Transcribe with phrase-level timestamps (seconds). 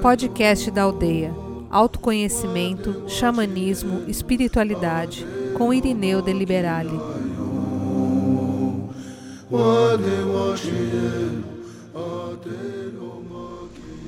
[0.00, 1.34] Podcast da Aldeia.
[1.70, 5.26] Autoconhecimento, xamanismo, espiritualidade,
[5.56, 6.98] com Irineu de Liberale.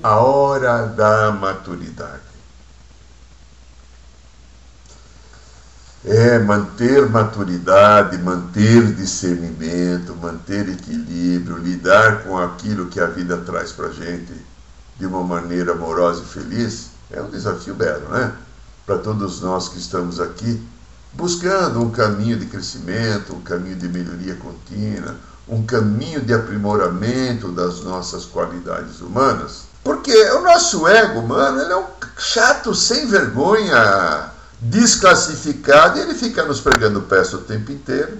[0.02, 2.29] A hora da maturidade.
[6.04, 13.90] É manter maturidade, manter discernimento, manter equilíbrio, lidar com aquilo que a vida traz para
[13.90, 14.32] gente
[14.98, 18.32] de uma maneira amorosa e feliz, é um desafio belo, né?
[18.86, 20.62] Para todos nós que estamos aqui
[21.12, 25.16] buscando um caminho de crescimento, um caminho de melhoria contínua,
[25.48, 29.64] um caminho de aprimoramento das nossas qualidades humanas.
[29.82, 31.86] Porque o nosso ego humano é um
[32.16, 34.29] chato sem vergonha,
[34.60, 38.18] desclassificado, e ele fica nos pregando peça o tempo inteiro.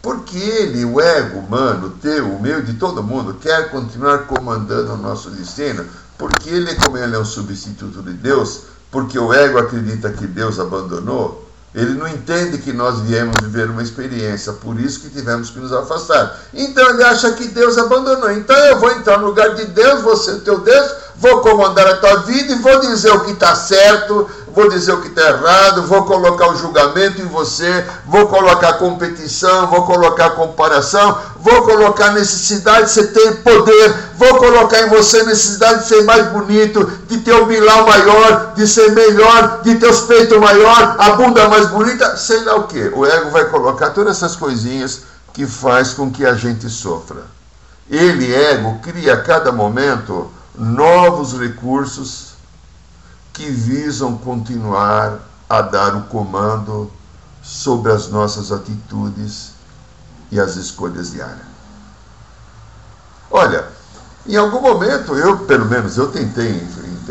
[0.00, 4.96] Porque ele, o ego humano, teu, o meu, de todo mundo, quer continuar comandando o
[4.96, 5.84] nosso destino,
[6.16, 10.60] porque ele, como ele é um substituto de Deus, porque o ego acredita que Deus
[10.60, 15.58] abandonou, ele não entende que nós viemos viver uma experiência, por isso que tivemos que
[15.58, 16.40] nos afastar.
[16.54, 18.30] Então ele acha que Deus abandonou.
[18.30, 21.96] Então eu vou entrar no lugar de Deus, vou ser teu Deus, vou comandar a
[21.98, 24.26] tua vida e vou dizer o que está certo,
[24.56, 29.66] vou dizer o que está errado, vou colocar o julgamento em você, vou colocar competição,
[29.66, 35.82] vou colocar comparação, vou colocar necessidade de você ter poder, vou colocar em você necessidade
[35.82, 40.00] de ser mais bonito, de ter um milão maior, de ser melhor, de ter os
[40.00, 42.80] peitos maior, a bunda mais bonita, sei lá o que.
[42.94, 45.02] O ego vai colocar todas essas coisinhas
[45.34, 47.24] que faz com que a gente sofra.
[47.90, 52.25] Ele, ego, cria a cada momento novos recursos
[53.36, 56.90] que visam continuar a dar o comando
[57.42, 59.50] sobre as nossas atitudes
[60.32, 61.44] e as escolhas diárias.
[63.30, 63.68] Olha,
[64.26, 66.66] em algum momento, eu, pelo menos, eu tentei,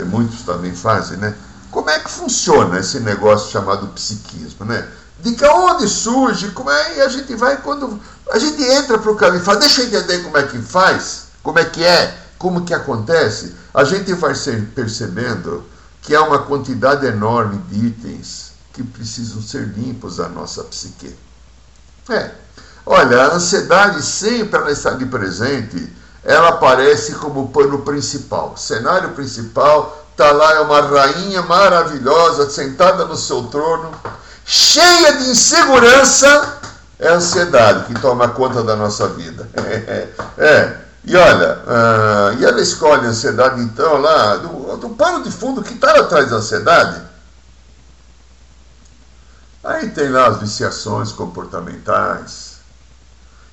[0.08, 1.36] muitos também fazem, né?
[1.70, 4.88] Como é que funciona esse negócio chamado psiquismo, né?
[5.20, 8.00] De onde surge, como é, e a gente vai quando
[8.32, 11.28] a gente entra para o caminho e fala, deixa eu entender como é que faz,
[11.44, 15.64] como é que é, como que acontece, a gente vai ser percebendo
[16.06, 21.16] que há uma quantidade enorme de itens que precisam ser limpos da nossa psique.
[22.10, 22.32] É.
[22.86, 25.92] Olha, a ansiedade sempre ela está ali presente,
[26.24, 28.54] ela aparece como pano principal.
[28.54, 33.92] O cenário principal está lá, é uma rainha maravilhosa sentada no seu trono,
[34.46, 36.60] cheia de insegurança,
[37.00, 39.50] é a ansiedade que toma conta da nossa vida.
[40.38, 40.85] é.
[41.08, 45.62] E olha, uh, e ela escolhe a ansiedade, então, lá, do, do pano de fundo
[45.62, 47.02] que está atrás da ansiedade.
[49.64, 52.56] Aí tem lá as viciações comportamentais.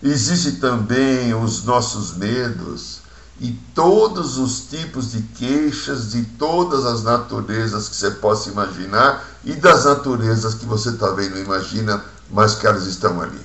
[0.02, 3.00] Existe também os nossos medos
[3.38, 9.54] e todos os tipos de queixas de todas as naturezas que você possa imaginar e
[9.54, 13.40] das naturezas que você talvez não imagina, mas que elas estão ali.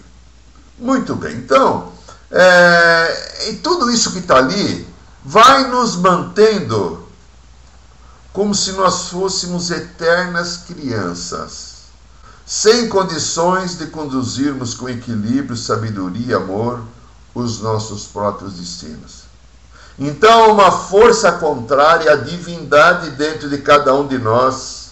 [0.77, 1.91] Muito bem, então,
[2.31, 4.87] é, e tudo isso que está ali
[5.23, 7.07] vai nos mantendo
[8.33, 11.77] como se nós fôssemos eternas crianças,
[12.45, 16.81] sem condições de conduzirmos com equilíbrio, sabedoria e amor
[17.33, 19.23] os nossos próprios destinos.
[19.97, 24.91] Então, uma força contrária à divindade dentro de cada um de nós,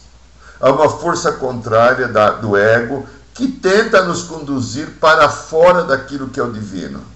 [0.59, 6.39] há uma força contrária da, do ego que tenta nos conduzir para fora daquilo que
[6.39, 7.14] é o divino.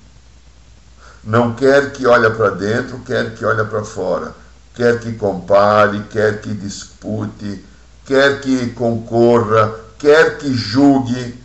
[1.30, 4.34] Não quer que olhe para dentro, quer que olhe para fora.
[4.74, 7.64] Quer que compare, quer que dispute,
[8.04, 11.40] quer que concorra, quer que julgue,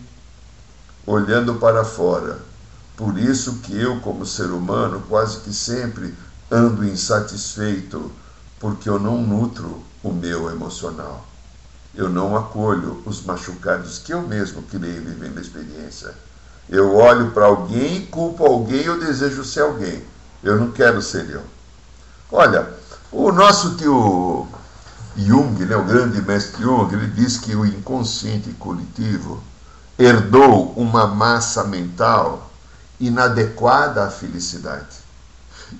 [1.04, 2.38] olhando para fora.
[2.96, 6.14] Por isso que eu, como ser humano, quase que sempre
[6.50, 8.10] ando insatisfeito,
[8.58, 11.26] porque eu não nutro o meu emocional.
[11.94, 16.14] Eu não acolho os machucados que eu mesmo criei vivendo a experiência.
[16.68, 20.02] Eu olho para alguém, culpo alguém, eu desejo ser alguém.
[20.42, 21.42] Eu não quero ser eu.
[22.32, 22.68] Olha,
[23.12, 24.46] o nosso tio
[25.16, 29.42] Jung, né, o grande mestre Jung, ele diz que o inconsciente coletivo
[29.98, 32.50] herdou uma massa mental
[32.98, 35.04] inadequada à felicidade.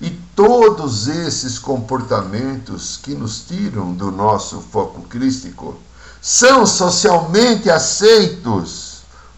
[0.01, 5.77] E todos esses comportamentos que nos tiram do nosso foco crístico
[6.21, 8.94] são socialmente aceitos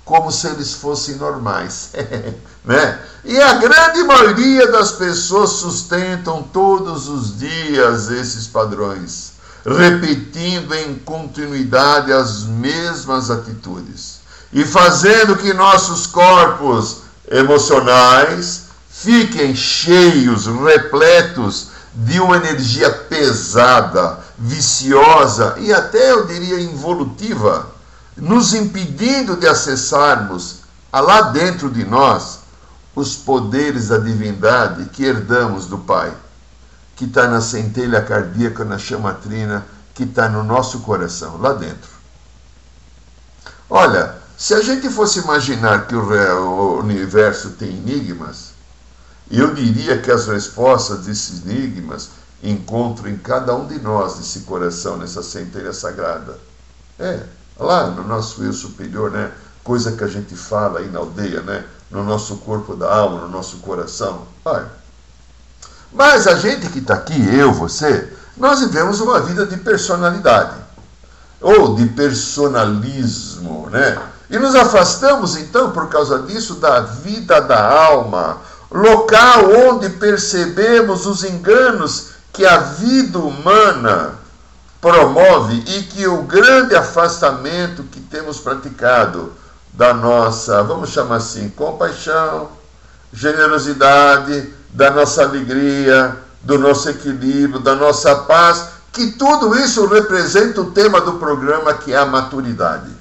[0.07, 1.89] como se eles fossem normais.
[2.63, 2.99] né?
[3.25, 9.33] E a grande maioria das pessoas sustentam todos os dias esses padrões,
[9.65, 14.21] repetindo em continuidade as mesmas atitudes
[14.53, 25.73] e fazendo que nossos corpos emocionais, fiquem cheios, repletos de uma energia pesada, viciosa e
[25.73, 27.76] até eu diria involutiva,
[28.17, 30.61] nos impedindo de acessarmos
[30.91, 32.39] lá dentro de nós
[32.95, 36.11] os poderes da divindade que herdamos do Pai,
[36.95, 41.91] que está na centelha cardíaca, na chamatrina, que está no nosso coração, lá dentro.
[43.69, 48.51] Olha, se a gente fosse imaginar que o universo tem enigmas,
[49.29, 52.09] eu diria que as respostas desses enigmas
[52.41, 56.39] encontro em cada um de nós, nesse coração, nessa centelha sagrada.
[56.97, 57.23] É,
[57.59, 59.31] lá no nosso eu superior, né?
[59.63, 61.65] Coisa que a gente fala aí na aldeia, né?
[61.91, 64.23] No nosso corpo da alma, no nosso coração.
[64.45, 64.71] Olha.
[65.91, 70.55] Mas a gente que está aqui, eu, você, nós vivemos uma vida de personalidade.
[71.41, 74.01] Ou de personalismo, né?
[74.29, 78.37] E nos afastamos, então, por causa disso, da vida da alma,
[78.69, 84.15] local onde percebemos os enganos que a vida humana
[84.81, 89.33] promove e que o grande afastamento que temos praticado
[89.73, 92.49] da nossa, vamos chamar assim, compaixão,
[93.13, 100.71] generosidade, da nossa alegria, do nosso equilíbrio, da nossa paz, que tudo isso representa o
[100.71, 102.91] tema do programa que é a maturidade.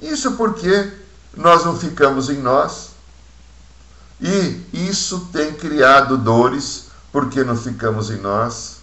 [0.00, 0.92] Isso porque
[1.36, 2.90] nós não ficamos em nós,
[4.20, 8.75] e isso tem criado dores, porque não ficamos em nós.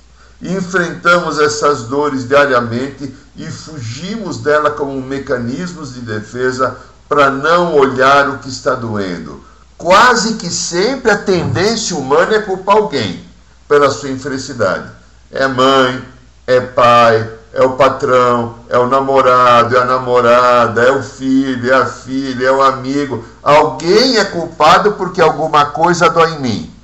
[0.43, 8.39] Enfrentamos essas dores diariamente e fugimos dela como mecanismos de defesa para não olhar o
[8.39, 9.43] que está doendo.
[9.77, 13.23] Quase que sempre a tendência humana é culpar alguém
[13.67, 14.89] pela sua infelicidade.
[15.31, 16.03] É mãe,
[16.45, 21.75] é pai, é o patrão, é o namorado, é a namorada, é o filho, é
[21.75, 23.23] a filha, é o amigo.
[23.41, 26.75] Alguém é culpado porque alguma coisa dói em mim.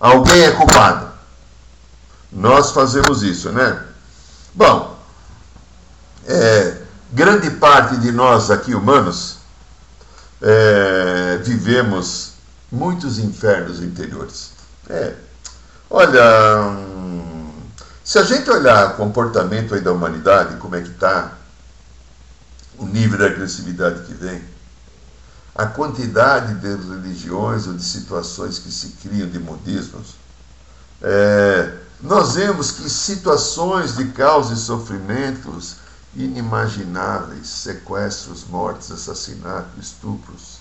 [0.00, 1.07] Alguém é culpado.
[2.30, 3.84] Nós fazemos isso, né?
[4.54, 4.98] Bom,
[6.26, 6.82] é,
[7.12, 9.38] grande parte de nós aqui humanos
[10.42, 12.32] é, vivemos
[12.70, 14.50] muitos infernos interiores.
[14.88, 15.14] É,
[15.90, 16.60] olha.
[16.60, 17.08] Hum,
[18.08, 21.34] se a gente olhar o comportamento aí da humanidade, como é que está,
[22.78, 24.42] o nível de agressividade que vem,
[25.54, 30.14] a quantidade de religiões ou de situações que se criam de modismos,
[31.02, 35.76] é, nós vemos que situações de causa e sofrimentos
[36.14, 40.58] inimagináveis, sequestros, mortes, assassinatos, estupros.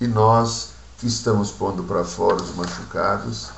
[0.00, 3.50] E nós que estamos pondo para fora os machucados,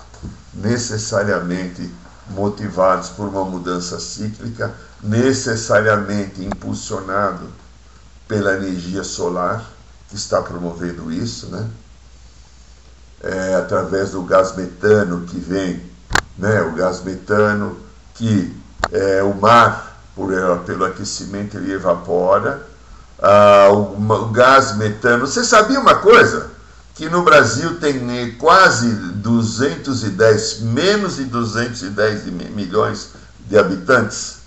[0.52, 1.88] necessariamente
[2.30, 7.48] motivados por uma mudança cíclica, necessariamente impulsionado
[8.26, 9.64] pela energia solar
[10.08, 11.69] que está promovendo isso, né?
[13.22, 15.82] É, através do gás metano que vem,
[16.36, 16.62] né?
[16.62, 17.76] O gás metano
[18.14, 18.56] que
[18.92, 20.30] é, o mar, por,
[20.64, 22.62] pelo aquecimento, ele evapora.
[23.20, 25.26] Ah, o, o gás metano.
[25.26, 26.58] Você sabia uma coisa?
[26.98, 33.10] que no Brasil tem né, quase 210, menos de 210 milhões
[33.48, 34.38] de habitantes.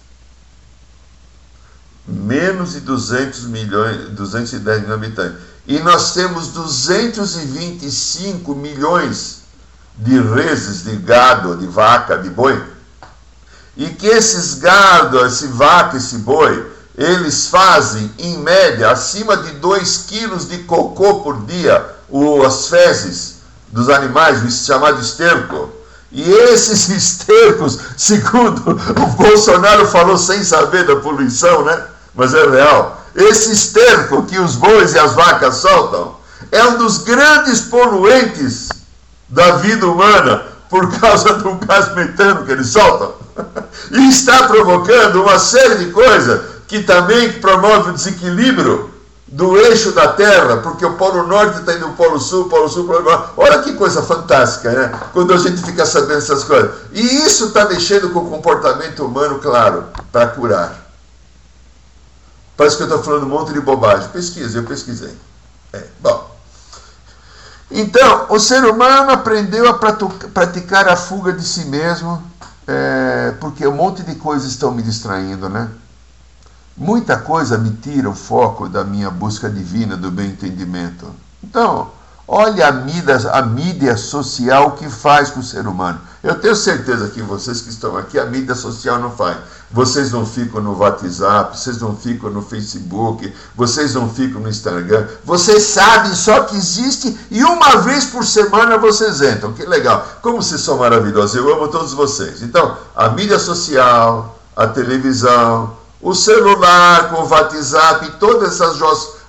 [2.06, 5.38] Menos de 200 milhões, 210 milhões de habitantes.
[5.68, 9.42] E nós temos 225 milhões
[9.98, 12.62] de reses de gado, de vaca, de boi.
[13.78, 20.06] E que esses gado, esse vaca, esse boi, eles fazem, em média, acima de 2
[20.08, 23.36] quilos de cocô por dia o, as fezes
[23.70, 25.72] dos animais, o chamado esterco.
[26.12, 31.86] E esses estercos, segundo o Bolsonaro falou sem saber da poluição, né?
[32.14, 33.01] Mas é real.
[33.16, 36.16] Esse esterco que os bois e as vacas soltam
[36.52, 38.70] é um dos grandes poluentes
[39.28, 43.14] da vida humana por causa do gás metano que eles soltam.
[43.92, 48.90] E está provocando uma série de coisas que também promove o desequilíbrio
[49.28, 52.70] do eixo da Terra, porque o Polo Norte está indo para o Polo Sul, Polo
[52.70, 53.32] Sul, Polo Norte.
[53.38, 54.92] Olha que coisa fantástica, né?
[55.14, 56.72] Quando a gente fica sabendo essas coisas.
[56.92, 60.81] E isso está mexendo com o comportamento humano, claro, para curar.
[62.62, 64.08] Parece que eu estou falando um monte de bobagem.
[64.10, 65.18] Pesquisa, eu pesquisei.
[65.74, 66.30] É, bom.
[67.72, 72.22] Então, o ser humano aprendeu a praticar a fuga de si mesmo,
[72.68, 75.70] é, porque um monte de coisas estão me distraindo, né?
[76.78, 81.08] Muita coisa me tira o foco da minha busca divina, do meu entendimento.
[81.44, 81.90] Então,
[82.28, 86.00] olha a mídia, a mídia social que faz com o ser humano.
[86.24, 89.38] Eu tenho certeza que vocês que estão aqui, a mídia social não faz.
[89.72, 95.08] Vocês não ficam no WhatsApp, vocês não ficam no Facebook, vocês não ficam no Instagram.
[95.26, 99.54] Vocês sabem só que existe e uma vez por semana vocês entram.
[99.54, 100.06] Que legal.
[100.22, 101.36] Como vocês são maravilhosos.
[101.36, 102.44] Eu amo todos vocês.
[102.44, 108.78] Então, a mídia social, a televisão, o celular com o WhatsApp, todas essas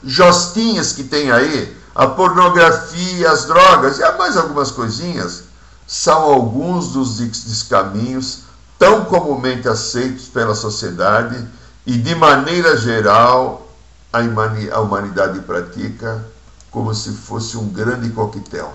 [0.04, 5.51] jostinhas que tem aí, a pornografia, as drogas e mais algumas coisinhas
[5.92, 8.44] são alguns dos descaminhos
[8.78, 11.46] tão comumente aceitos pela sociedade
[11.84, 13.68] e, de maneira geral,
[14.11, 16.25] a humanidade pratica
[16.70, 18.72] como se fosse um grande coquetel.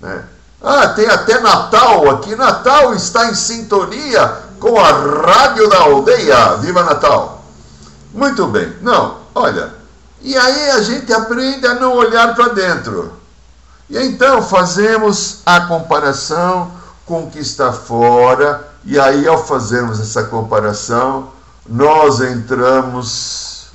[0.00, 0.24] Né?
[0.62, 2.36] Ah, tem até Natal aqui.
[2.36, 6.58] Natal está em sintonia com a Rádio da Aldeia.
[6.58, 7.44] Viva Natal!
[8.12, 8.72] Muito bem.
[8.82, 9.74] Não, olha.
[10.22, 13.23] E aí a gente aprende a não olhar para dentro.
[13.88, 16.72] E então fazemos a comparação
[17.04, 21.30] com o que está fora, e aí ao fazermos essa comparação,
[21.66, 23.68] nós entramos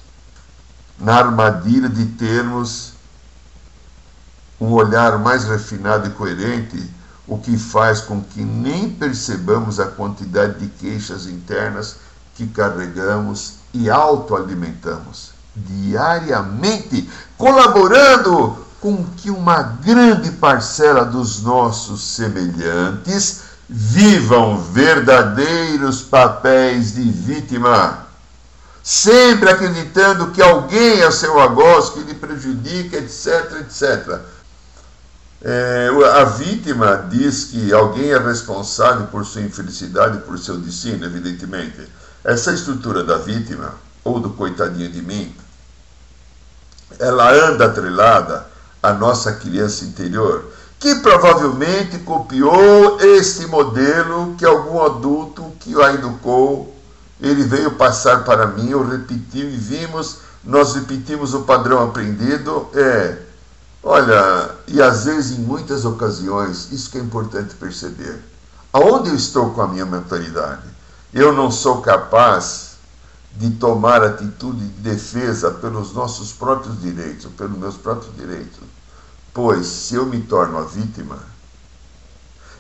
[1.00, 2.94] na armadilha de termos
[4.60, 6.92] um olhar mais refinado e coerente,
[7.28, 11.98] o que faz com que nem percebamos a quantidade de queixas internas
[12.36, 24.62] que carregamos e autoalimentamos diariamente, colaborando com que uma grande parcela dos nossos semelhantes vivam
[24.64, 28.08] verdadeiros papéis de vítima,
[28.82, 34.20] sempre acreditando que alguém é seu algoz, que lhe prejudica, etc, etc.
[35.42, 41.88] É, a vítima diz que alguém é responsável por sua infelicidade, por seu destino, evidentemente.
[42.24, 45.34] Essa estrutura da vítima, ou do coitadinho de mim,
[46.98, 48.49] ela anda atrelada
[48.82, 50.46] a nossa criança interior,
[50.80, 56.74] que provavelmente copiou este modelo que algum adulto que a educou,
[57.20, 63.18] ele veio passar para mim, eu repeti e vimos, nós repetimos o padrão aprendido, é,
[63.84, 68.24] olha, e às vezes em muitas ocasiões, isso que é importante perceber,
[68.72, 70.64] aonde eu estou com a minha mentalidade?
[71.14, 72.69] Eu não sou capaz
[73.40, 78.60] de tomar atitude de defesa pelos nossos próprios direitos, pelos meus próprios direitos.
[79.34, 81.20] Pois se eu me torno a vítima,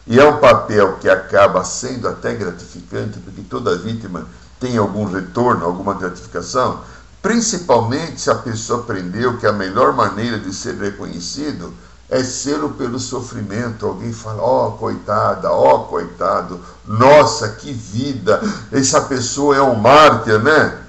[0.08, 4.26] e é um papel que acaba sendo até gratificante, porque toda vítima
[4.58, 6.80] tem algum retorno, alguma gratificação,
[7.22, 11.74] principalmente se a pessoa aprendeu que a melhor maneira de ser reconhecido
[12.10, 13.86] é ser pelo sofrimento.
[13.86, 19.76] Alguém fala, ó oh, coitada, ó oh, coitado, nossa, que vida, essa pessoa é um
[19.76, 20.84] mártir, né?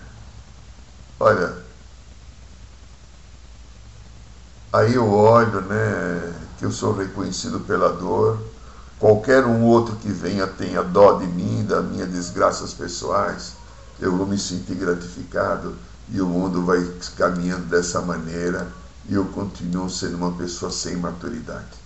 [1.18, 1.60] Olha,
[4.72, 8.38] Aí eu olho, né, que eu sou reconhecido pela dor.
[9.00, 13.54] Qualquer um outro que venha tenha dó de mim, das minhas desgraças pessoais,
[13.98, 15.74] eu vou me sentir gratificado
[16.08, 18.68] e o mundo vai caminhando dessa maneira
[19.10, 21.80] e eu continuo sendo uma pessoa sem maturidade.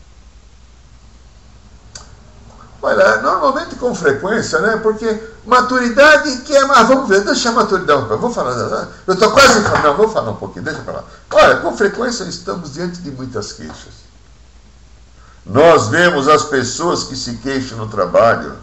[2.83, 4.76] Olha, normalmente com frequência, né?
[4.76, 6.66] Porque maturidade que é.
[6.66, 8.09] Mas vamos ver, deixa a maturidade.
[8.09, 8.90] Vou falar.
[9.07, 9.85] Eu estou quase falando.
[9.85, 11.04] Não, vou falar um pouquinho, deixa eu falar.
[11.33, 14.04] Olha, com frequência estamos diante de muitas queixas.
[15.47, 18.54] Nós vemos as pessoas que se queixam no trabalho,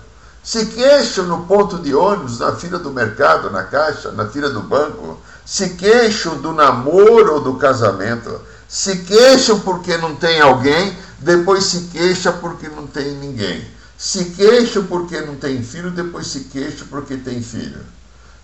[0.43, 4.61] se queixam no ponto de ônibus, na fila do mercado, na caixa, na fila do
[4.61, 8.39] banco, se queixam do namoro ou do casamento,
[8.71, 13.69] se queixam porque não tem alguém, depois se queixa porque não tem ninguém.
[13.97, 17.81] Se queixa porque não tem filho, depois se queixa porque tem filho.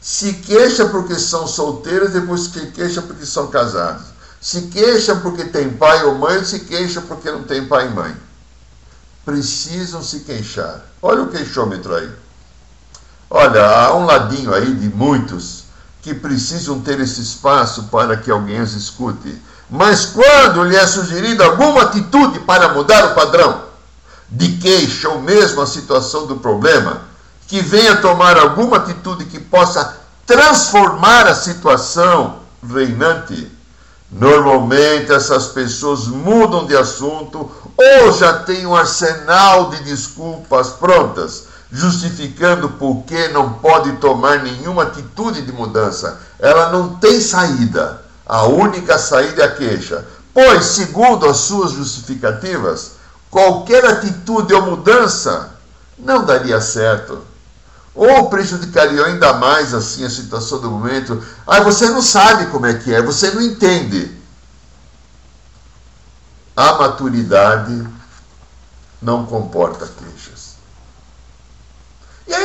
[0.02, 4.08] Se queixa porque são solteiros, depois se queixa porque são casados.
[4.42, 8.14] Se queixa porque tem pai ou mãe, se queixa porque não tem pai e mãe.
[9.24, 10.86] Precisam se queixar.
[11.02, 12.12] Olha o queixômetro aí.
[13.30, 15.64] Olha, há um ladinho aí de muitos
[16.02, 19.42] que precisam ter esse espaço para que alguém os escute.
[19.70, 23.64] Mas quando lhe é sugerida alguma atitude para mudar o padrão,
[24.30, 27.02] de queixa ou mesmo a situação do problema,
[27.48, 33.52] que venha tomar alguma atitude que possa transformar a situação reinante.
[34.12, 42.70] Normalmente essas pessoas mudam de assunto ou já têm um arsenal de desculpas prontas, justificando
[42.70, 46.20] por que não pode tomar nenhuma atitude de mudança.
[46.40, 48.07] Ela não tem saída.
[48.28, 50.06] A única saída é a queixa.
[50.34, 52.92] Pois, segundo as suas justificativas,
[53.32, 55.52] qualquer atitude ou mudança
[55.98, 57.22] não daria certo.
[57.96, 61.24] Ou prejudicaria ainda mais assim a situação do momento.
[61.48, 64.16] Ah, você não sabe como é que é, você não entende.
[66.56, 67.88] A maturidade
[69.02, 70.58] não comporta queixas.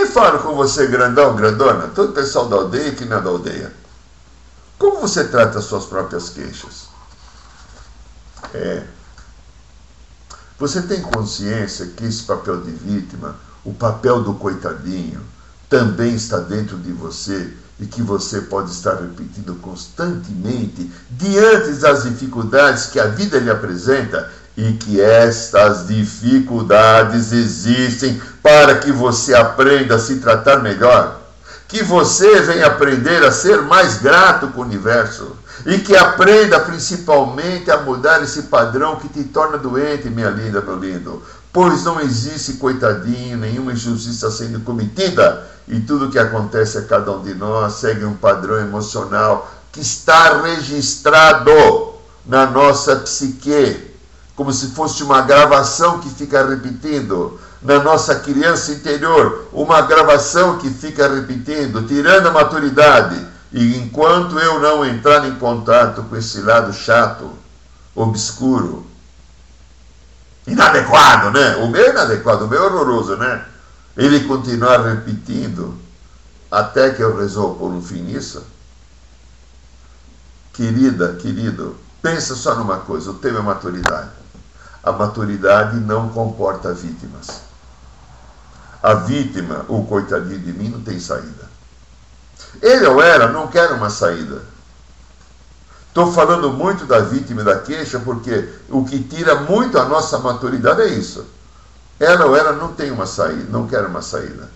[0.07, 3.82] falo com você, grandão, grandona, todo pessoal da aldeia que não é da aldeia.
[4.83, 6.89] Como você trata as suas próprias queixas?
[8.53, 8.83] É.
[10.59, 15.21] Você tem consciência que esse papel de vítima, o papel do coitadinho,
[15.71, 22.87] também está dentro de você e que você pode estar repetindo constantemente diante das dificuldades
[22.87, 30.01] que a vida lhe apresenta e que estas dificuldades existem para que você aprenda a
[30.01, 31.22] se tratar melhor,
[31.73, 37.71] que você venha aprender a ser mais grato com o universo e que aprenda principalmente
[37.71, 41.23] a mudar esse padrão que te torna doente, minha linda, meu lindo.
[41.51, 47.23] Pois não existe, coitadinho, nenhuma injustiça sendo cometida e tudo que acontece a cada um
[47.23, 51.95] de nós segue um padrão emocional que está registrado
[52.27, 53.93] na nossa psique
[54.37, 60.69] como se fosse uma gravação que fica repetindo na nossa criança interior, uma gravação que
[60.69, 63.25] fica repetindo, tirando a maturidade.
[63.53, 67.31] E enquanto eu não entrar em contato com esse lado chato,
[67.95, 68.87] obscuro,
[70.47, 71.57] inadequado, né?
[71.57, 73.45] O meu é inadequado, o meu é horroroso, né?
[73.97, 75.79] Ele continuar repetindo
[76.51, 78.43] até que eu resolva por um fim nisso.
[80.53, 84.23] Querida, querido, pensa só numa coisa, o tema é maturidade
[84.83, 87.43] a maturidade não comporta vítimas.
[88.83, 91.51] A vítima, o coitadinho de mim, não tem saída.
[92.61, 94.43] Ele ou ela não quer uma saída.
[95.89, 100.19] Estou falando muito da vítima e da queixa porque o que tira muito a nossa
[100.19, 101.25] maturidade é isso.
[102.01, 104.49] Ela ou ela não tem uma saída, não quer uma saída.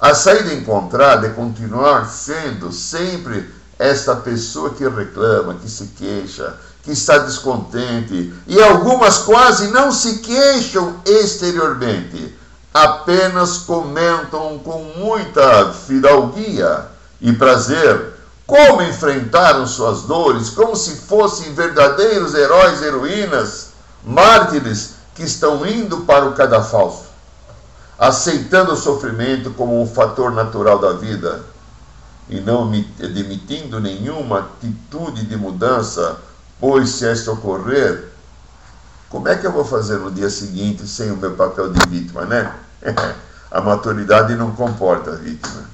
[0.00, 6.90] A saída encontrada é continuar sendo sempre esta pessoa que reclama, que se queixa, que
[6.90, 12.36] está descontente, e algumas quase não se queixam exteriormente,
[12.72, 16.86] apenas comentam com muita fidalguia
[17.20, 18.14] e prazer
[18.46, 23.68] como enfrentaram suas dores, como se fossem verdadeiros heróis heroínas,
[24.04, 27.04] mártires que estão indo para o cadafalso,
[27.98, 31.44] aceitando o sofrimento como um fator natural da vida
[32.28, 32.70] e não
[33.02, 36.18] admitindo nenhuma atitude de mudança
[36.62, 38.11] Pois se esta ocorrer,
[39.12, 42.24] como é que eu vou fazer no dia seguinte sem o meu papel de vítima,
[42.24, 42.50] né?
[43.50, 45.64] a maturidade não comporta a vítima.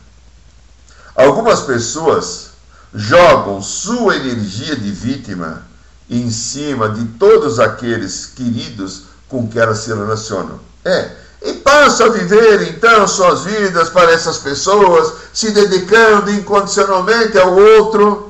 [1.15, 2.49] Algumas pessoas
[2.93, 5.63] jogam sua energia de vítima
[6.11, 10.59] em cima de todos aqueles queridos com que elas se relacionam.
[10.85, 17.55] É, e passam a viver então suas vidas para essas pessoas, se dedicando incondicionalmente ao
[17.55, 18.28] outro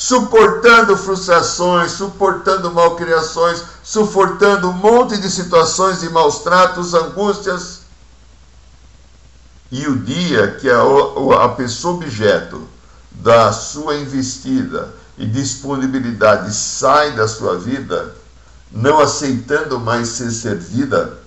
[0.00, 7.80] suportando frustrações, suportando malcriações, suportando um monte de situações de maus tratos, angústias.
[9.70, 10.80] E o dia que a,
[11.44, 12.66] a pessoa objeto
[13.10, 18.14] da sua investida e disponibilidade sai da sua vida,
[18.72, 21.18] não aceitando mais ser servida,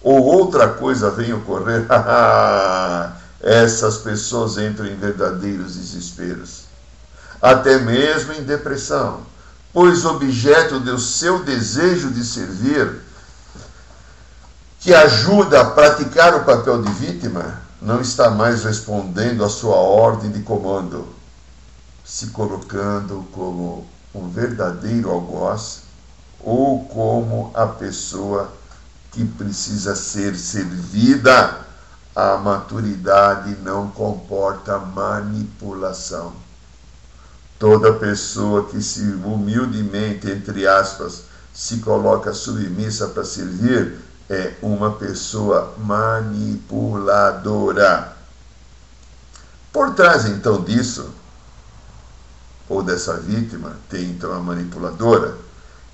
[0.00, 1.84] ou outra coisa vem ocorrer,
[3.42, 6.70] essas pessoas entram em verdadeiros desesperos
[7.42, 9.22] até mesmo em depressão,
[9.72, 13.00] pois objeto do seu desejo de servir,
[14.78, 20.30] que ajuda a praticar o papel de vítima, não está mais respondendo à sua ordem
[20.30, 21.08] de comando,
[22.04, 25.82] se colocando como um verdadeiro algoz
[26.40, 28.52] ou como a pessoa
[29.10, 31.60] que precisa ser servida.
[32.14, 36.41] A maturidade não comporta manipulação.
[37.62, 41.22] Toda pessoa que se humildemente, entre aspas,
[41.54, 43.98] se coloca submissa para servir
[44.28, 48.16] é uma pessoa manipuladora.
[49.72, 51.08] Por trás então disso,
[52.68, 55.36] ou dessa vítima, tem então a manipuladora,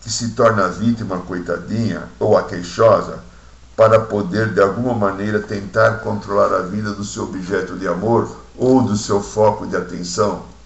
[0.00, 3.18] que se torna a vítima coitadinha ou a queixosa,
[3.76, 8.82] para poder de alguma maneira tentar controlar a vida do seu objeto de amor ou
[8.82, 10.56] do seu foco de atenção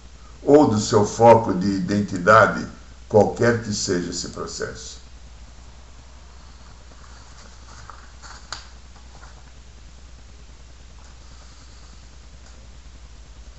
[0.45, 2.65] ou do seu foco de identidade,
[3.07, 5.01] qualquer que seja esse processo.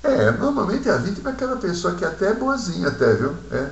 [0.03, 3.35] É, normalmente a vítima é aquela pessoa que até é boazinha, até, viu?
[3.51, 3.69] É,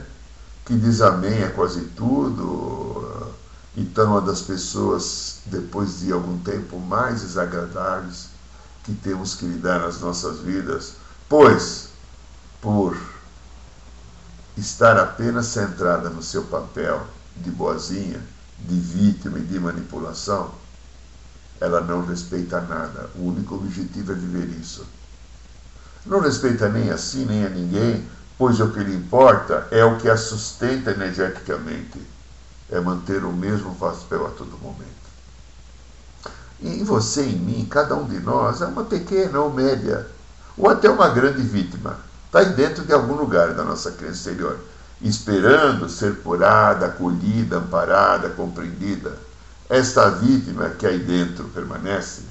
[0.65, 3.31] que diz amém a quase tudo.
[3.75, 8.27] Então, uma das pessoas, depois de algum tempo, mais desagradáveis
[8.83, 10.93] que temos que lidar nas nossas vidas,
[11.29, 11.92] pois
[12.63, 12.97] por
[14.55, 18.21] estar apenas centrada no seu papel de boazinha,
[18.57, 20.49] de vítima e de manipulação,
[21.59, 23.09] ela não respeita nada.
[23.15, 24.87] O único objetivo é viver isso.
[26.05, 29.97] Não respeita nem a si, nem a ninguém, pois o que lhe importa é o
[29.97, 31.99] que a sustenta energeticamente.
[32.71, 35.03] É manter o mesmo papel a todo momento.
[36.61, 40.07] E você, em mim, cada um de nós é uma pequena ou média,
[40.57, 42.12] ou até uma grande vítima.
[42.33, 44.57] Está dentro de algum lugar da nossa crença exterior,
[44.99, 49.15] esperando ser curada, acolhida, amparada, compreendida.
[49.69, 52.23] Esta vítima que aí dentro permanece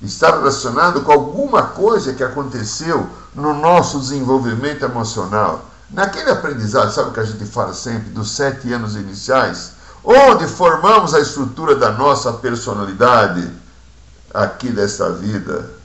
[0.00, 5.62] está relacionado com alguma coisa que aconteceu no nosso desenvolvimento emocional.
[5.90, 11.12] Naquele aprendizado, sabe o que a gente fala sempre, dos sete anos iniciais, onde formamos
[11.12, 13.46] a estrutura da nossa personalidade
[14.32, 15.77] aqui desta vida.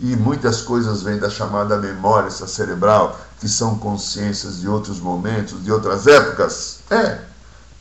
[0.00, 5.72] E muitas coisas vêm da chamada memória cerebral, que são consciências de outros momentos, de
[5.72, 6.78] outras épocas.
[6.90, 7.20] É,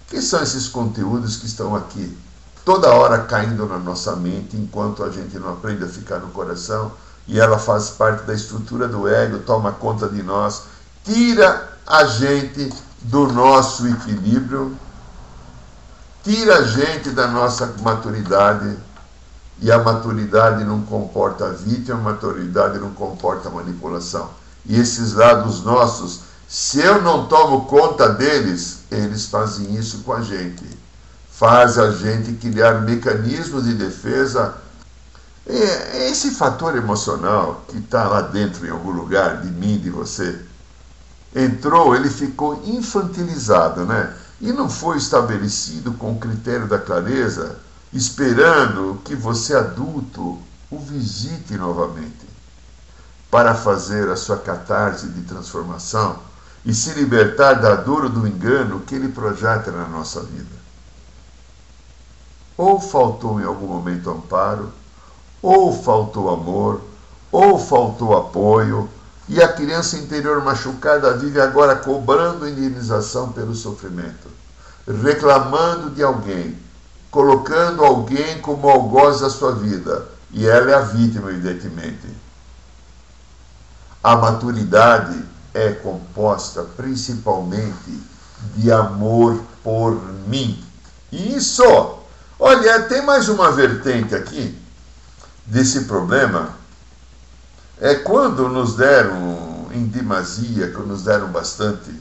[0.08, 2.18] que são esses conteúdos que estão aqui,
[2.66, 6.92] toda hora caindo na nossa mente, enquanto a gente não aprende a ficar no coração,
[7.28, 10.64] e ela faz parte da estrutura do ego, toma conta de nós,
[11.04, 14.76] tira a gente do nosso equilíbrio
[16.28, 18.78] tira a gente da nossa maturidade.
[19.60, 24.30] E a maturidade não comporta vítima, a maturidade não comporta manipulação.
[24.66, 30.22] E esses lados nossos, se eu não tomo conta deles, eles fazem isso com a
[30.22, 30.64] gente.
[31.32, 34.56] Faz a gente criar mecanismos de defesa.
[35.46, 40.40] Esse fator emocional que está lá dentro, em algum lugar, de mim, de você,
[41.36, 44.14] entrou, ele ficou infantilizado, né?
[44.40, 47.58] e não foi estabelecido com o critério da clareza,
[47.94, 52.28] esperando que você adulto o visite novamente,
[53.32, 56.20] para fazer a sua catarse de transformação
[56.66, 60.58] e se libertar da dor do engano que ele projeta na nossa vida.
[62.58, 64.72] Ou faltou em algum momento amparo,
[65.42, 66.82] ou faltou amor,
[67.32, 68.90] ou faltou apoio,
[69.30, 74.28] e a criança interior machucada vive agora cobrando indenização pelo sofrimento,
[75.04, 76.58] reclamando de alguém,
[77.18, 80.06] colocando alguém como algoz da sua vida.
[80.30, 82.08] E ela é a vítima, evidentemente.
[84.04, 85.20] A maturidade
[85.52, 88.00] é composta principalmente
[88.56, 90.64] de amor por mim.
[91.12, 91.64] Isso!
[92.40, 94.56] Olha, tem mais uma vertente aqui
[95.44, 96.52] desse problema
[97.82, 101.92] é quando nos deram em demasia, quando nos deram bastante,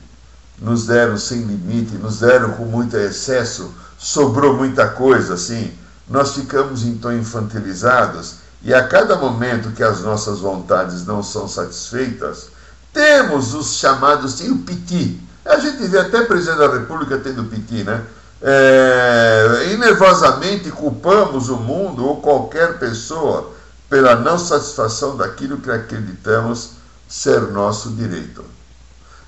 [0.59, 3.73] nos deram sem limite, nos deram com muito excesso,
[4.07, 5.77] sobrou muita coisa assim,
[6.09, 12.51] nós ficamos então infantilizados e a cada momento que as nossas vontades não são satisfeitas,
[12.93, 15.21] temos os chamados, tem o piti.
[15.45, 18.05] A gente vê até presidente da República tendo piti, né?
[18.41, 23.51] É, e nervosamente culpamos o mundo ou qualquer pessoa
[23.91, 26.75] pela não satisfação daquilo que acreditamos
[27.09, 28.45] ser nosso direito.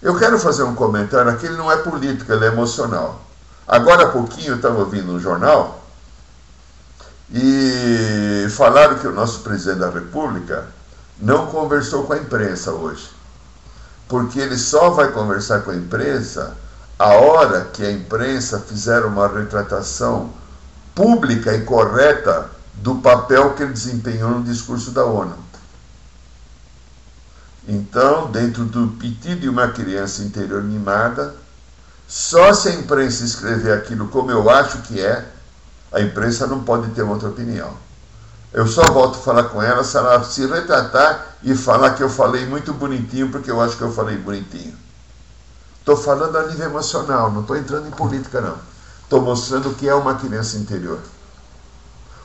[0.00, 3.27] Eu quero fazer um comentário aqui, ele não é político, ele é emocional.
[3.68, 5.84] Agora há pouquinho eu estava ouvindo um jornal
[7.30, 10.66] e falaram que o nosso presidente da República
[11.20, 13.10] não conversou com a imprensa hoje.
[14.08, 16.56] Porque ele só vai conversar com a imprensa
[16.98, 20.32] a hora que a imprensa fizer uma retratação
[20.94, 25.36] pública e correta do papel que ele desempenhou no discurso da ONU.
[27.68, 31.34] Então, dentro do pedido de uma criança interior mimada,
[32.08, 35.26] só se a imprensa escrever aquilo como eu acho que é,
[35.92, 37.70] a imprensa não pode ter outra opinião.
[38.50, 42.08] Eu só volto a falar com ela se ela se retratar e falar que eu
[42.08, 44.74] falei muito bonitinho, porque eu acho que eu falei bonitinho.
[45.80, 48.56] Estou falando a nível emocional, não estou entrando em política, não.
[49.02, 50.98] Estou mostrando o que é uma criança interior.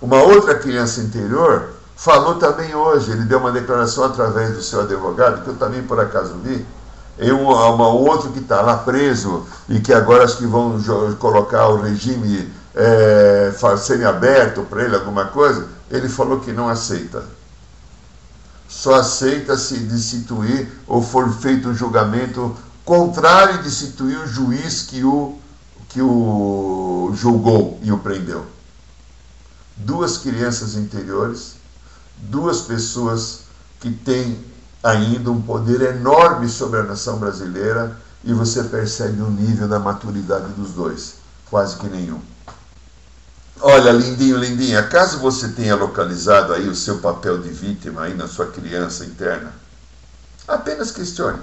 [0.01, 5.43] Uma outra criança interior falou também hoje, ele deu uma declaração através do seu advogado,
[5.43, 6.65] que eu também por acaso vi,
[7.17, 10.81] e um, uma outro que está lá preso e que agora acho que vão
[11.19, 17.23] colocar o regime é, semi-aberto para ele, alguma coisa, ele falou que não aceita.
[18.67, 25.03] Só aceita se destituir ou for feito um julgamento contrário de destituir o juiz que
[25.03, 25.37] o,
[25.89, 28.45] que o julgou e o prendeu
[29.77, 31.55] duas crianças interiores,
[32.17, 33.41] duas pessoas
[33.79, 34.37] que têm
[34.83, 40.47] ainda um poder enorme sobre a nação brasileira e você percebe o nível da maturidade
[40.53, 41.15] dos dois,
[41.49, 42.21] quase que nenhum.
[43.61, 48.27] Olha, lindinho, lindinha, caso você tenha localizado aí o seu papel de vítima aí na
[48.27, 49.53] sua criança interna,
[50.47, 51.39] apenas questione.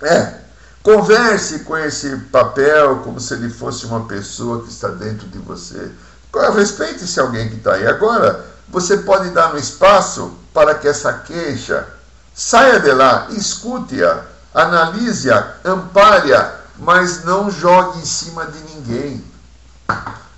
[0.00, 0.40] É,
[0.82, 5.90] converse com esse papel como se ele fosse uma pessoa que está dentro de você,
[6.54, 7.86] Respeite-se alguém que está aí.
[7.86, 11.86] Agora, você pode dar um espaço para que essa queixa
[12.34, 14.22] saia de lá, escute-a,
[14.54, 19.24] analise-a, ampare-a, mas não jogue em cima de ninguém.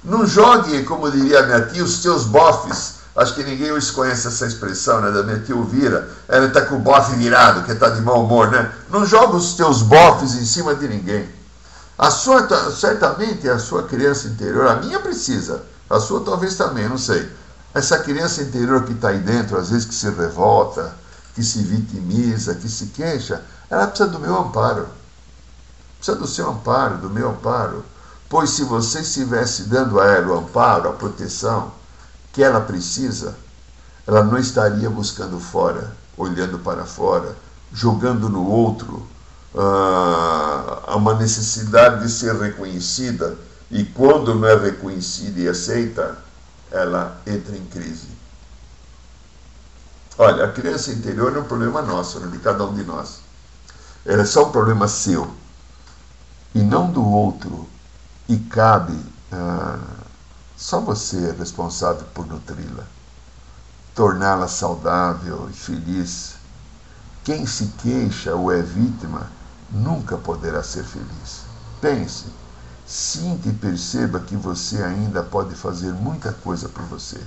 [0.03, 2.97] Não jogue, como diria minha tia, os seus bofes.
[3.17, 5.11] Acho que ninguém hoje conhece essa expressão, né?
[5.11, 6.09] Da minha tia Elvira.
[6.29, 8.71] Ela está com o bofe virado, que está de mau humor, né?
[8.91, 11.29] Não jogue os teus bofes em cima de ninguém.
[11.97, 16.99] A sua, certamente, a sua criança interior, a minha precisa, a sua talvez também, não
[16.99, 17.31] sei.
[17.75, 20.95] Essa criança interior que está aí dentro, às vezes que se revolta,
[21.35, 24.87] que se vitimiza, que se queixa, ela precisa do meu amparo.
[25.97, 27.85] Precisa do seu amparo, do meu amparo.
[28.29, 31.73] Pois se você estivesse dando a ela o amparo, a proteção
[32.33, 33.35] que ela precisa,
[34.07, 37.37] ela não estaria buscando fora, olhando para fora,
[37.73, 39.07] jogando no outro
[39.55, 43.37] uh, uma necessidade de ser reconhecida,
[43.71, 46.24] e quando não é reconhecida e aceita,
[46.75, 48.09] ela entra em crise.
[50.19, 53.21] Olha, a criança interior é um problema nosso, né, de cada um de nós.
[54.05, 55.33] Ela é só um problema seu
[56.55, 57.69] e não do outro
[58.29, 58.99] e cabe
[59.33, 59.79] ah,
[60.57, 62.85] só você é responsável por nutri-la,
[63.95, 66.35] torná-la saudável e feliz.
[67.25, 69.31] Quem se queixa ou é vítima
[69.71, 71.43] nunca poderá ser feliz.
[71.81, 72.27] Pense,
[72.87, 77.21] sinta e perceba que você ainda pode fazer muita coisa por você.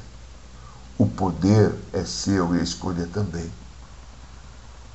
[0.97, 3.51] O poder é seu e a escolha também.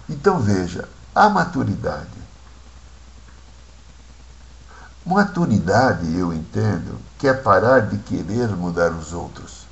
[0.09, 2.23] Então veja, a maturidade
[5.05, 9.67] Maturidade, eu entendo, que é parar de querer mudar os outros.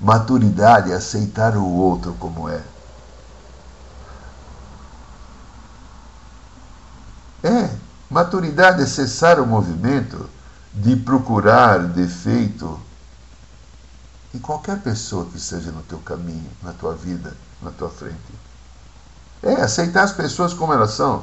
[0.00, 2.62] Maturidade é aceitar o outro como é.
[7.44, 7.70] É,
[8.18, 10.28] maturidade é cessar o movimento
[10.74, 12.78] de procurar defeito
[14.34, 18.16] em qualquer pessoa que esteja no teu caminho, na tua vida, na tua frente.
[19.40, 21.22] É aceitar as pessoas como elas são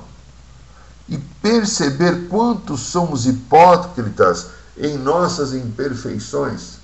[1.10, 6.78] e perceber quanto somos hipócritas em nossas imperfeições,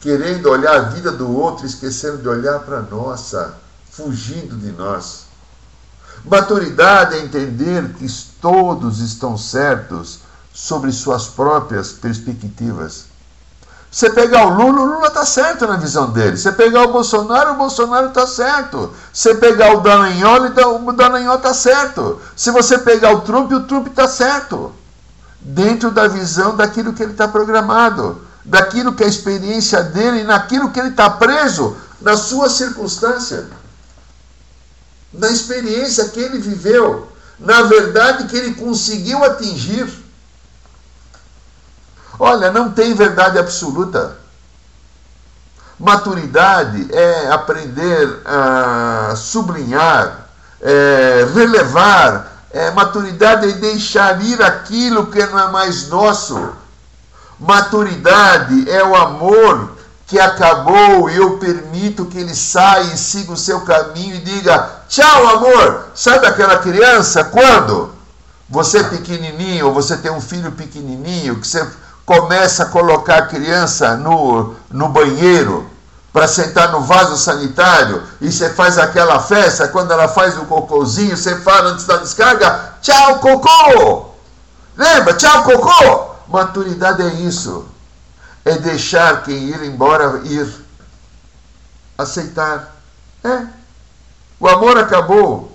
[0.00, 3.56] querendo olhar a vida do outro, esquecendo de olhar para a nossa,
[3.90, 5.27] fugindo de nós.
[6.24, 8.06] Maturidade é entender que
[8.40, 10.20] todos estão certos
[10.52, 13.06] sobre suas próprias perspectivas
[13.90, 16.36] você pegar o Lula, o Lula está certo na visão dele.
[16.36, 18.92] Você pegar o Bolsonaro, o Bolsonaro está certo.
[19.12, 20.46] Você pegar o Dallagnol,
[20.86, 22.20] o Dallagnol está certo.
[22.36, 24.72] Se você pegar o Trump, o Trump está certo.
[25.40, 30.70] Dentro da visão daquilo que ele está programado, daquilo que é a experiência dele, naquilo
[30.70, 33.46] que ele está preso, na sua circunstância,
[35.12, 39.88] na experiência que ele viveu, na verdade que ele conseguiu atingir.
[42.18, 44.16] Olha, não tem verdade absoluta.
[45.78, 50.28] Maturidade é aprender a sublinhar,
[50.60, 52.36] é relevar.
[52.50, 56.50] É, maturidade é deixar ir aquilo que não é mais nosso.
[57.38, 59.77] Maturidade é o amor
[60.08, 64.80] que acabou e eu permito que ele saia e siga o seu caminho e diga:
[64.88, 65.88] Tchau, amor.
[65.94, 67.22] Sabe aquela criança?
[67.24, 67.94] Quando?
[68.48, 71.64] Você é pequenininho, você tem um filho pequenininho, que você
[72.06, 75.68] começa a colocar a criança no, no banheiro
[76.10, 81.14] para sentar no vaso sanitário e você faz aquela festa, quando ela faz o cocôzinho,
[81.14, 84.06] você fala antes da descarga, tchau cocô!
[84.74, 85.12] Lembra?
[85.12, 86.14] Tchau cocô!
[86.28, 87.66] Maturidade é isso.
[88.48, 90.50] É deixar quem ir embora ir.
[91.98, 92.74] Aceitar.
[93.22, 93.46] É.
[94.40, 95.54] O amor acabou.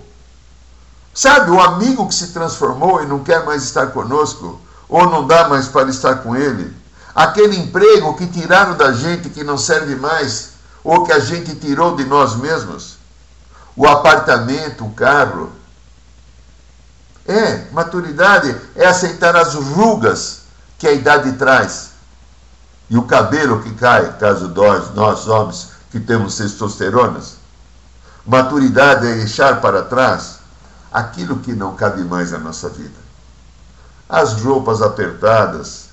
[1.12, 5.48] Sabe, o amigo que se transformou e não quer mais estar conosco, ou não dá
[5.48, 6.72] mais para estar com ele.
[7.12, 10.50] Aquele emprego que tiraram da gente que não serve mais,
[10.84, 12.96] ou que a gente tirou de nós mesmos.
[13.74, 15.50] O apartamento, o carro.
[17.26, 20.42] É, maturidade é aceitar as rugas
[20.78, 21.93] que a idade traz.
[22.88, 27.36] E o cabelo que cai, caso nós, nós homens que temos testosteronas.
[28.26, 30.38] Maturidade é deixar para trás
[30.92, 33.04] aquilo que não cabe mais na nossa vida
[34.08, 35.84] as roupas apertadas,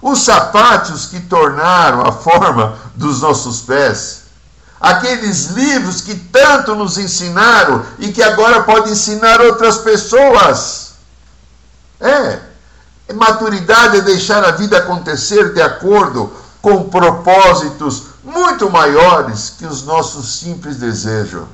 [0.00, 4.24] os sapatos que tornaram a forma dos nossos pés,
[4.80, 10.92] aqueles livros que tanto nos ensinaram e que agora podem ensinar outras pessoas.
[12.00, 12.40] É,
[13.12, 20.38] maturidade é deixar a vida acontecer de acordo com propósitos muito maiores que os nossos
[20.38, 21.44] simples desejos.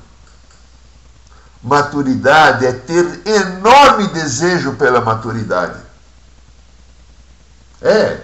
[1.62, 5.80] Maturidade é ter enorme desejo pela maturidade.
[7.82, 8.20] É.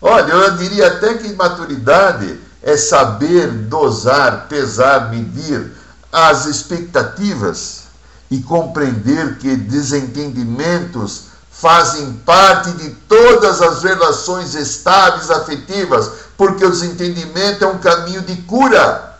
[0.00, 5.72] Olha, eu diria até que maturidade é saber dosar, pesar, medir
[6.12, 7.84] as expectativas
[8.30, 11.31] e compreender que desentendimentos
[11.62, 18.34] fazem parte de todas as relações estáveis afetivas, porque o desentendimento é um caminho de
[18.42, 19.16] cura.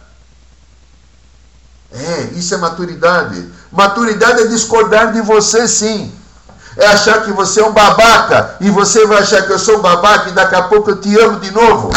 [1.92, 3.48] É, isso é maturidade.
[3.70, 6.12] Maturidade é discordar de você, sim.
[6.76, 9.82] É achar que você é um babaca e você vai achar que eu sou um
[9.82, 11.90] babaca e daqui a pouco eu te amo de novo.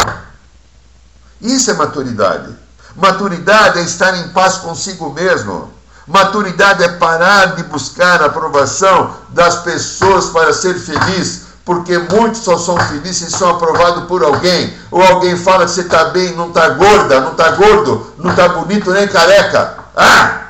[1.40, 2.54] Isso é maturidade.
[2.94, 5.75] Maturidade é estar em paz consigo mesmo.
[6.06, 12.56] Maturidade é parar de buscar a aprovação das pessoas para ser feliz, porque muitos só
[12.56, 14.72] são felizes e são aprovados por alguém.
[14.90, 18.48] Ou alguém fala que você está bem, não está gorda, não está gordo, não está
[18.50, 19.78] bonito nem careca.
[19.96, 20.44] Ah!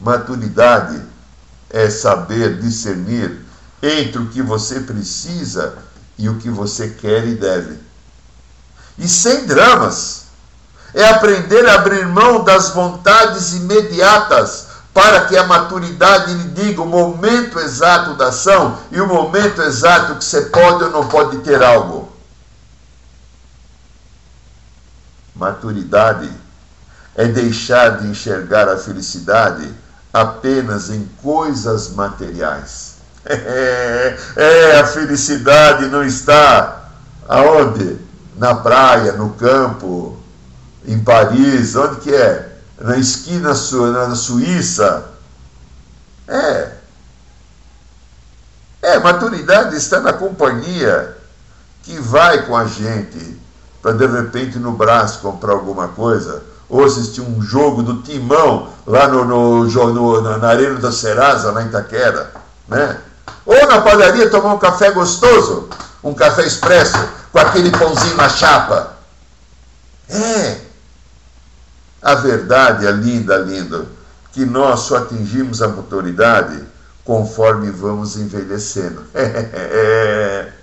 [0.00, 1.00] Maturidade
[1.70, 3.38] é saber discernir
[3.80, 5.78] entre o que você precisa
[6.18, 7.78] e o que você quer e deve.
[8.98, 10.27] E sem dramas.
[10.94, 16.86] É aprender a abrir mão das vontades imediatas para que a maturidade lhe diga o
[16.86, 21.62] momento exato da ação e o momento exato que você pode ou não pode ter
[21.62, 22.10] algo.
[25.36, 26.28] Maturidade
[27.14, 29.72] é deixar de enxergar a felicidade
[30.12, 32.96] apenas em coisas materiais.
[33.30, 36.88] É, é, a felicidade não está
[37.28, 37.98] aonde?
[38.38, 40.16] Na praia, no campo,
[40.88, 42.48] em Paris, onde que é?
[42.80, 45.04] Na esquina na Suíça.
[46.26, 46.72] É.
[48.80, 51.16] É, maturidade está na companhia
[51.82, 53.38] que vai com a gente
[53.82, 59.08] para de repente no braço comprar alguma coisa ou assistir um jogo do Timão lá
[59.08, 62.32] no, no, no, na Arena da Serasa, lá em Itaquera,
[62.66, 62.98] né?
[63.44, 65.68] Ou na padaria tomar um café gostoso,
[66.04, 66.98] um café expresso,
[67.32, 68.94] com aquele pãozinho na chapa.
[70.10, 70.67] É.
[72.02, 73.86] A verdade é linda, linda,
[74.32, 76.62] que nós só atingimos a maturidade
[77.04, 79.02] conforme vamos envelhecendo.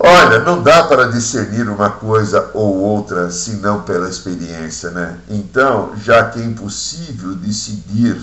[0.00, 5.18] Olha, não dá para discernir uma coisa ou outra senão pela experiência, né?
[5.28, 8.16] Então, já que é impossível decidir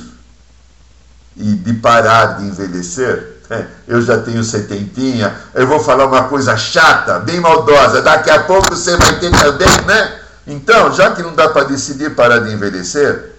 [1.36, 3.68] e de parar de envelhecer, né?
[3.88, 8.74] eu já tenho setentinha, eu vou falar uma coisa chata, bem maldosa, daqui a pouco
[8.74, 10.20] você vai ter também, né?
[10.48, 13.36] Então, já que não dá para decidir parar de envelhecer,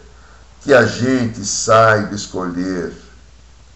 [0.62, 2.92] que a gente saiba escolher,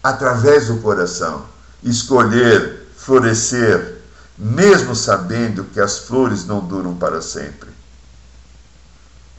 [0.03, 1.45] através do coração,
[1.83, 4.01] escolher florescer
[4.43, 7.69] mesmo sabendo que as flores não duram para sempre.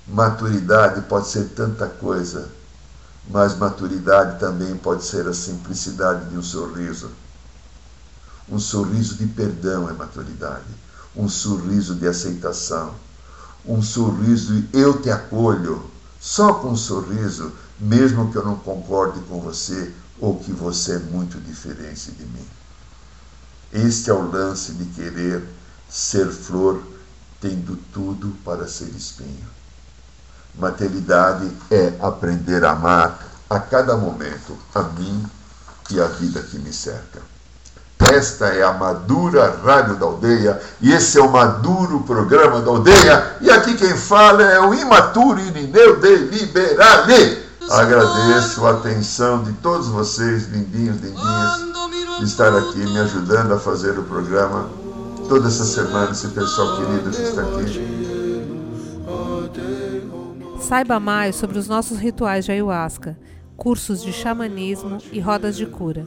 [0.06, 2.48] Maturidade pode ser tanta coisa,
[3.28, 7.10] mas maturidade também pode ser a simplicidade de um sorriso.
[8.48, 10.66] Um sorriso de perdão é maturidade,
[11.16, 12.94] um sorriso de aceitação,
[13.66, 19.20] um sorriso de eu te acolho, só com um sorriso, mesmo que eu não concorde
[19.28, 22.46] com você ou que você é muito diferente de mim.
[23.72, 25.42] Este é o lance de querer
[25.88, 26.82] ser flor,
[27.40, 29.46] tendo tudo para ser espinho.
[30.54, 35.24] Maternidade é aprender a amar a cada momento a mim
[35.90, 37.31] e a vida que me cerca.
[38.10, 43.36] Esta é a Madura Rádio da Aldeia e esse é o Maduro Programa da Aldeia.
[43.40, 47.42] E aqui quem fala é o imaturo Irineu de Liberale.
[47.70, 51.72] Agradeço a atenção de todos vocês, lindinhos, lindinhas
[52.24, 54.68] estar aqui me ajudando a fazer o programa.
[55.28, 57.92] Toda essa semana, esse pessoal querido que está aqui.
[60.60, 63.16] Saiba mais sobre os nossos rituais de ayahuasca,
[63.56, 66.06] cursos de xamanismo e rodas de cura.